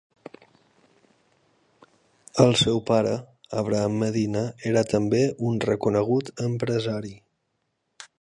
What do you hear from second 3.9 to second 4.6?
Medina